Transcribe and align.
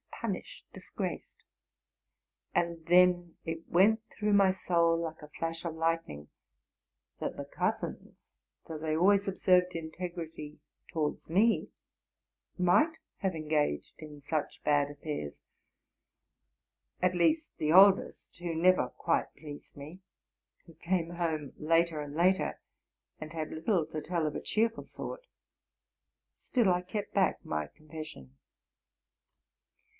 punished, 0.19 0.65
disgraced; 0.73 1.43
and 2.53 2.85
then 2.85 3.35
it 3.43 3.67
went 3.67 4.01
through 4.09 4.33
my 4.33 4.51
soul 4.51 4.95
like 4.95 5.21
a 5.23 5.27
flash 5.29 5.65
of 5.65 5.73
lightning, 5.75 6.29
that 7.19 7.37
the 7.37 7.45
cousins, 7.45 8.19
though 8.67 8.77
they 8.77 8.95
always 8.95 9.27
observed 9.27 9.75
integrity 9.75 10.59
'towards 10.87 11.29
me, 11.29 11.69
might 12.57 12.97
have 13.17 13.35
engaged 13.35 13.93
in 13.99 14.21
such 14.21 14.59
ee 14.65 14.69
eer: 14.69 14.83
RELATING 14.83 14.95
TO 14.95 15.07
MY 15.07 15.15
LIFE. 15.15 15.37
175 16.99 17.09
bad 17.11 17.11
affairs, 17.11 17.13
at 17.13 17.15
least 17.15 17.57
the 17.57 17.73
oldest, 17.73 18.37
who 18.39 18.55
never 18.55 18.89
quite 18.89 19.33
pleased 19.35 19.75
me, 19.75 20.01
who 20.65 20.73
came 20.75 21.11
home 21.11 21.53
later 21.57 21.99
and 21.99 22.15
later, 22.15 22.59
and 23.19 23.33
had 23.33 23.49
little 23.51 23.85
to 23.87 24.01
tell 24.01 24.27
of 24.27 24.35
a 24.35 24.41
cheerful 24.41 24.85
sort. 24.85 25.25
Still 26.37 26.69
I 26.69 26.81
kept 26.81 27.11
back 27.13 27.43
my 27.43 27.67
confession. 27.67 28.37